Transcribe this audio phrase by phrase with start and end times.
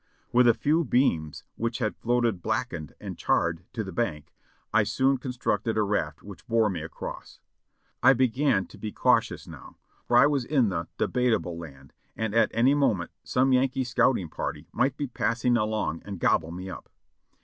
[0.31, 4.33] With a few beams which had floated blackened and charred to the bank,
[4.73, 7.39] I soon constructed a raft which bore me across.
[8.01, 9.77] I began to be cautious now,
[10.07, 14.65] for I was in the "Debatable Land," and at any moment some Yankee scouting party
[14.73, 16.89] might be pass ing along and gobble me up.